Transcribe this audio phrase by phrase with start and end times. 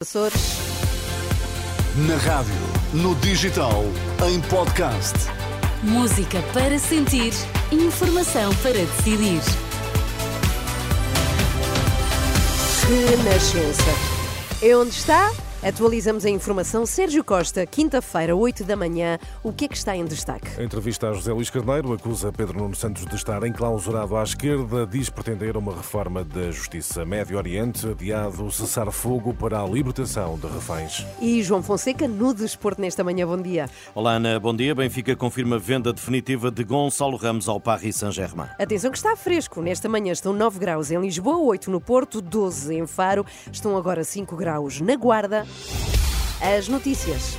[0.00, 0.56] Açores.
[2.06, 2.54] Na rádio,
[2.94, 3.82] no digital,
[4.30, 5.12] em podcast.
[5.82, 7.32] Música para sentir,
[7.72, 9.42] informação para decidir.
[12.86, 13.90] Renascença.
[14.62, 15.32] É onde está?
[15.60, 16.86] Atualizamos a informação.
[16.86, 19.18] Sérgio Costa, quinta-feira, 8 da manhã.
[19.42, 20.48] O que é que está em destaque?
[20.56, 24.86] A entrevista a José Luís Carneiro acusa Pedro Nuno Santos de estar enclausurado à esquerda,
[24.86, 27.04] diz pretender uma reforma da Justiça.
[27.04, 31.04] Médio Oriente, adiado cessar-fogo para a libertação de reféns.
[31.20, 33.26] E João Fonseca, no Desporto, nesta manhã.
[33.26, 33.68] Bom dia.
[33.96, 34.38] Olá, Ana.
[34.38, 34.76] Bom dia.
[34.76, 38.48] Benfica confirma a venda definitiva de Gonçalo Ramos ao Paris Saint-Germain.
[38.60, 39.60] Atenção que está fresco.
[39.60, 43.26] Nesta manhã estão 9 graus em Lisboa, 8 no Porto, 12 em Faro.
[43.50, 45.47] Estão agora 5 graus na Guarda.
[46.40, 47.36] As notícias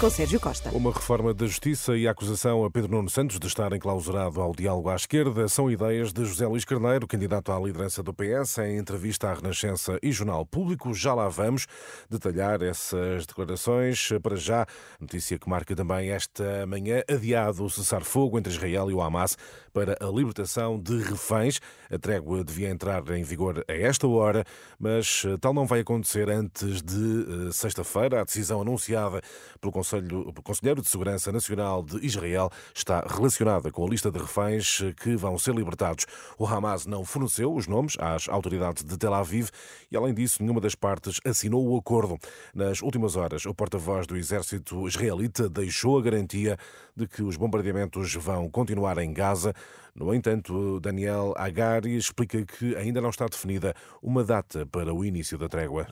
[0.00, 0.70] com Sérgio Costa.
[0.70, 4.54] Uma reforma da Justiça e a acusação a Pedro Nuno Santos de estar enclausurado ao
[4.54, 8.78] diálogo à esquerda são ideias de José Luís Carneiro, candidato à liderança do PS, em
[8.78, 10.94] entrevista à Renascença e Jornal Público.
[10.94, 11.66] Já lá vamos
[12.08, 14.08] detalhar essas declarações.
[14.22, 14.64] Para já,
[14.98, 19.36] notícia que marca também esta manhã, adiado o cessar-fogo entre Israel e o Hamas
[19.70, 21.60] para a libertação de reféns.
[21.90, 24.44] A trégua devia entrar em vigor a esta hora,
[24.78, 28.22] mas tal não vai acontecer antes de eh, sexta-feira.
[28.22, 29.20] A decisão anunciada
[29.60, 34.08] pelo Conselho Conselho, o Conselheiro de Segurança Nacional de Israel está relacionada com a lista
[34.10, 36.06] de reféns que vão ser libertados.
[36.38, 39.48] O Hamas não forneceu os nomes às autoridades de Tel Aviv
[39.90, 42.16] e, além disso, nenhuma das partes assinou o acordo.
[42.54, 46.56] Nas últimas horas, o porta-voz do exército israelita deixou a garantia
[46.96, 49.52] de que os bombardeamentos vão continuar em Gaza.
[49.92, 55.36] No entanto, Daniel Agari explica que ainda não está definida uma data para o início
[55.36, 55.88] da trégua.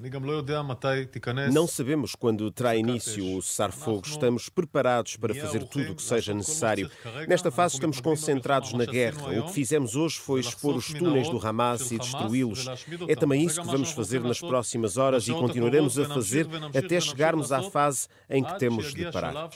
[1.53, 3.88] Não sabemos quando terá início o cessar-fogo.
[4.05, 6.91] Estamos preparados para fazer tudo o que seja necessário.
[7.27, 9.41] Nesta fase, estamos concentrados na guerra.
[9.41, 12.67] O que fizemos hoje foi expor os túneis do Hamas e destruí-los.
[13.09, 17.53] É também isso que vamos fazer nas próximas horas e continuaremos a fazer até chegarmos
[17.53, 19.49] à fase em que temos de parar.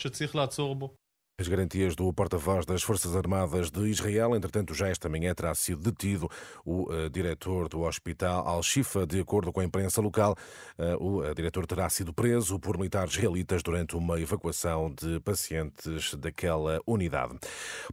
[1.40, 5.80] As garantias do porta-voz das Forças Armadas de Israel, entretanto, já esta manhã terá sido
[5.80, 6.28] detido
[6.62, 9.06] o uh, diretor do hospital Al-Shifa.
[9.06, 10.36] De acordo com a imprensa local,
[10.78, 16.14] uh, o uh, diretor terá sido preso por militares israelitas durante uma evacuação de pacientes
[16.16, 17.38] daquela unidade.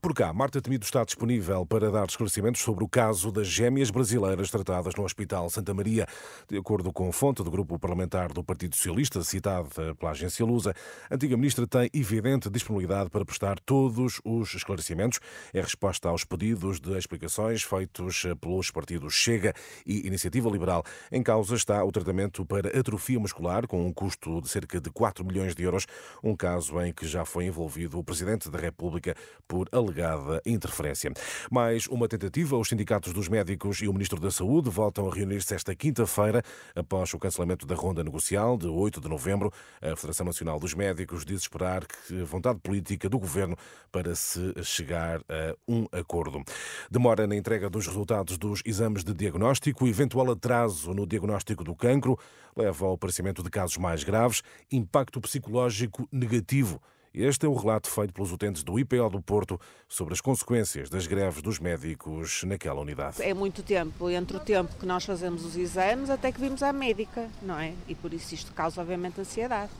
[0.01, 4.51] Por cá, Marta Temido está disponível para dar esclarecimentos sobre o caso das gêmeas brasileiras
[4.51, 6.05] tratadas no Hospital Santa Maria.
[6.49, 10.75] De acordo com fonte do grupo parlamentar do Partido Socialista, citada pela agência Lusa,
[11.09, 15.19] a antiga ministra tem evidente disponibilidade para prestar todos os esclarecimentos.
[15.53, 19.53] É resposta aos pedidos de explicações feitos pelos partidos Chega
[19.85, 20.83] e Iniciativa Liberal.
[21.11, 25.23] Em causa está o tratamento para atrofia muscular, com um custo de cerca de 4
[25.23, 25.85] milhões de euros,
[26.23, 29.15] um caso em que já foi envolvido o Presidente da República
[29.47, 31.11] por alegada interferência.
[31.51, 35.53] Mais uma tentativa, os sindicatos dos médicos e o Ministro da Saúde voltam a reunir-se
[35.53, 36.41] esta quinta-feira,
[36.75, 39.53] após o cancelamento da ronda negocial de 8 de novembro.
[39.79, 43.57] A Federação Nacional dos Médicos diz esperar que a vontade política do governo
[43.91, 46.43] para se chegar a um acordo.
[46.89, 52.17] Demora na entrega dos resultados dos exames de diagnóstico, eventual atraso no diagnóstico do cancro
[52.55, 54.41] leva ao aparecimento de casos mais graves,
[54.71, 56.81] impacto psicológico negativo.
[57.11, 61.07] Este é o relato feito pelos utentes do IPO do Porto sobre as consequências das
[61.07, 63.23] greves dos médicos naquela unidade.
[63.23, 66.71] É muito tempo entre o tempo que nós fazemos os exames até que vimos à
[66.71, 67.73] médica, não é?
[67.87, 69.71] E por isso isto causa, obviamente, ansiedade.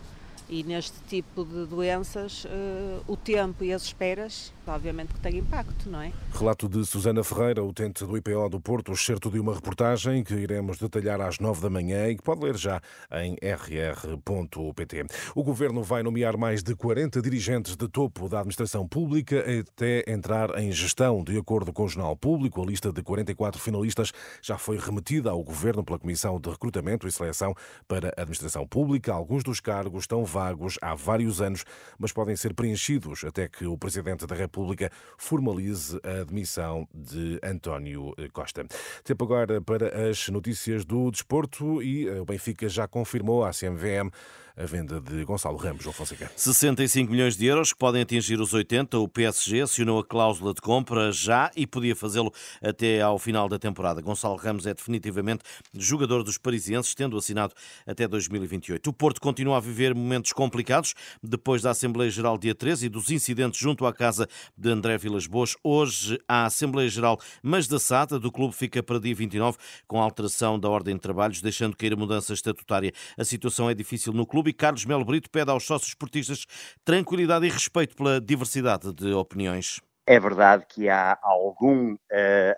[0.50, 5.88] E neste tipo de doenças, uh, o tempo e as esperas, obviamente que tem impacto,
[5.88, 6.12] não é?
[6.34, 10.80] Relato de Susana Ferreira, utente do IPO do Porto, excerto de uma reportagem que iremos
[10.80, 12.82] detalhar às nove da manhã e que pode ler já
[13.22, 15.06] em rr.pt.
[15.36, 20.58] O Governo vai nomear mais de 40 dirigentes de topo da administração pública até entrar
[20.58, 21.24] em gestão.
[21.24, 24.12] De acordo com o Jornal Público, a lista de 44 finalistas
[24.42, 27.54] já foi remetida ao Governo pela Comissão de Recrutamento e Seleção
[27.88, 29.14] para a Administração Pública.
[29.14, 31.66] Alguns dos cargos estão vagos há vários anos,
[31.98, 38.16] mas podem ser preenchidos até que o Presidente da República formalize a admissão de António
[38.32, 38.66] Costa.
[39.04, 44.10] Tempo agora para as notícias do desporto e o Benfica já confirmou à CMVM
[44.60, 46.30] a venda de Gonçalo Ramos, João Fonseca.
[46.36, 49.00] 65 milhões de euros que podem atingir os 80.
[49.00, 52.30] O PSG acionou a cláusula de compra já e podia fazê-lo
[52.62, 54.02] até ao final da temporada.
[54.02, 57.54] Gonçalo Ramos é definitivamente jogador dos parisienses, tendo assinado
[57.88, 58.90] até 2028.
[58.90, 63.10] O Porto continua a viver momentos complicados depois da Assembleia Geral dia 13 e dos
[63.10, 64.28] incidentes junto à casa
[64.58, 65.56] de André Vilas Boas.
[65.64, 69.58] Hoje, a Assembleia Geral, mas da SATA, do clube, fica para dia 29,
[69.88, 72.92] com alteração da ordem de trabalhos, deixando cair a mudança estatutária.
[73.18, 76.46] A situação é difícil no clube e Carlos Melo Brito pede aos sócios esportistas
[76.84, 79.80] tranquilidade e respeito pela diversidade de opiniões.
[80.06, 81.98] É verdade que há algum uh,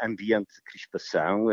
[0.01, 1.47] ambiente de crispação,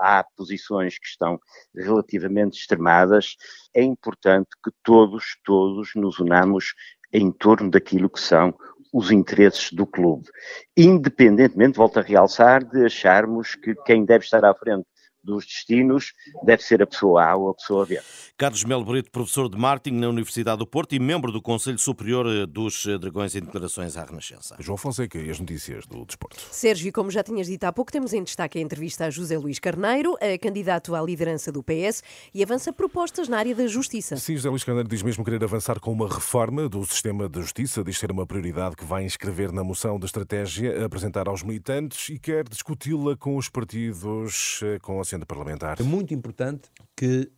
[0.00, 1.38] há posições que estão
[1.72, 3.36] relativamente extremadas.
[3.72, 6.74] É importante que todos, todos nos unamos
[7.12, 8.52] em torno daquilo que são
[8.92, 10.28] os interesses do clube.
[10.76, 14.84] Independentemente, volto a realçar, de acharmos que quem deve estar à frente
[15.22, 16.12] dos destinos
[16.42, 18.00] deve ser a pessoa A ou a pessoa B.
[18.36, 22.26] Carlos Melo Brito, professor de marketing na Universidade do Porto e membro do Conselho Superior
[22.26, 24.56] eh, dos eh, Dragões em declarações à Renascença.
[24.58, 26.40] João Fonseca e as notícias do desporto.
[26.50, 29.58] Sérgio, como já tinhas dito há pouco, temos em destaque a entrevista a José Luís
[29.58, 32.02] Carneiro, candidato à liderança do PS,
[32.32, 34.16] e avança propostas na área da justiça.
[34.16, 37.84] Sim, José Luís Carneiro diz mesmo querer avançar com uma reforma do sistema de justiça,
[37.84, 42.08] diz ser uma prioridade que vai inscrever na moção de estratégia a apresentar aos militantes
[42.08, 45.80] e quer discuti-la com os partidos eh, com assento parlamentar.
[45.80, 47.30] É muito importante que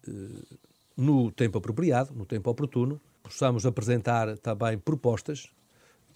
[0.96, 5.50] no tempo apropriado, no tempo oportuno, possamos apresentar também propostas,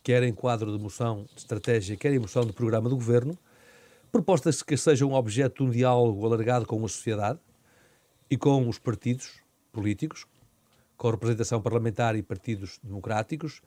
[0.03, 3.37] quer em quadro de moção de estratégia, quer em moção de programa do governo,
[4.13, 7.41] propostas que sejam objeto de um diálogo alargado com a sociedade
[8.31, 9.41] e com os partidos
[9.73, 10.27] políticos,
[10.97, 13.63] com a representação parlamentar e partidos democráticos,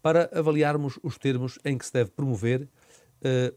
[0.00, 2.66] para avaliarmos os termos em que se deve promover eh,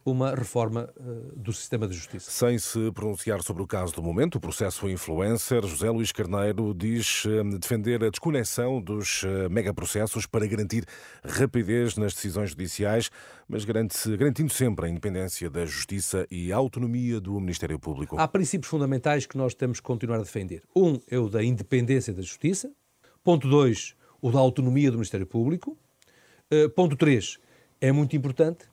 [0.06, 1.04] uma reforma eh,
[1.36, 2.30] do sistema de justiça.
[2.30, 7.24] Sem se pronunciar sobre o caso do momento, o processo influencer, José Luís Carneiro diz
[7.26, 10.86] eh, defender a desconexão dos megaprocessos para garantir
[11.24, 13.10] rapidez nas decisões judiciais,
[13.48, 18.20] mas garante garantindo sempre a independência da justiça e a autonomia do Ministério Público.
[18.20, 20.62] Há princípios fundamentais que nós temos que continuar a defender.
[20.76, 22.72] Um é o da independência da justiça.
[23.24, 25.78] Ponto dois, o da autonomia do Ministério Público.
[26.76, 27.40] Ponto três,
[27.82, 28.66] é muito importante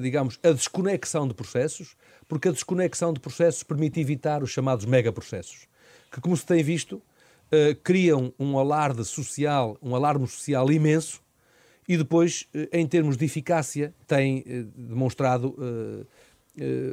[0.00, 1.96] digamos, a desconexão de processos,
[2.28, 5.66] porque a desconexão de processos permite evitar os chamados megaprocessos,
[6.10, 11.20] que, como se tem visto, uh, criam um alarde social, um alarme social imenso
[11.88, 14.44] e depois, uh, em termos de eficácia, têm
[14.76, 15.56] demonstrado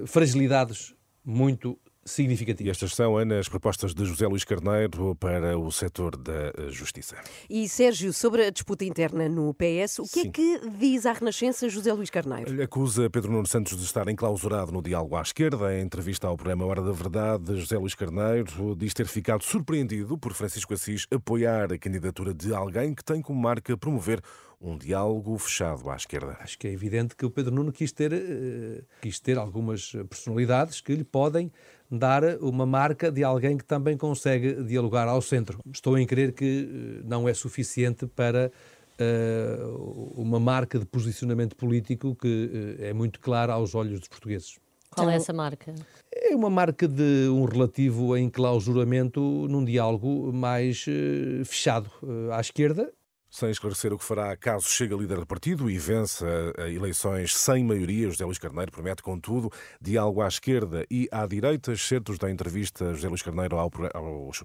[0.07, 1.77] fragilidades muito
[2.11, 2.67] significativas.
[2.67, 6.69] E estas são, Ana, as propostas de José Luís Carneiro para o setor da eh,
[6.69, 7.15] justiça.
[7.49, 10.29] E, Sérgio, sobre a disputa interna no PS, o que é Sim.
[10.29, 12.61] é que diz à Renascença José Luís Carneiro?
[12.61, 15.73] Acusa Pedro Nuno Santos de estar enclausurado no diálogo à esquerda.
[15.73, 20.33] Em entrevista ao programa Hora da Verdade, José Luís Carneiro diz ter ficado surpreendido por
[20.33, 24.21] Francisco Assis apoiar a candidatura de alguém que tem como marca promover
[24.61, 26.37] um diálogo fechado à esquerda.
[26.41, 30.81] Acho que é evidente que o Pedro Nuno quis ter, uh, quis ter algumas personalidades
[30.81, 31.51] que lhe podem
[31.89, 35.59] dar uma marca de alguém que também consegue dialogar ao centro.
[35.73, 38.51] Estou em crer que eh, não é suficiente para
[38.99, 44.57] uh, uma marca de posicionamento político que uh, é muito clara aos olhos dos portugueses.
[44.91, 45.73] Qual é então, essa marca?
[46.11, 51.89] É uma marca de um relativo enclausuramento num diálogo mais uh, fechado
[52.31, 52.91] à esquerda
[53.29, 56.25] sem esclarecer o que fará caso chegue a líder do partido e vença
[56.67, 61.75] eleições sem maioria, José Luís Carneiro promete, contudo, diálogo à esquerda e à direita.
[61.75, 63.69] Certos da entrevista José Luís Carneiro ao,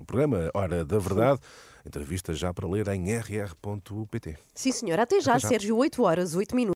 [0.06, 1.40] programa Hora da Verdade.
[1.86, 4.38] Entrevista já para ler em rr.pt.
[4.54, 4.98] Sim, senhor.
[4.98, 5.48] Até já, Até já.
[5.48, 5.76] Sérgio.
[5.76, 6.72] 8 horas, 8 minutos.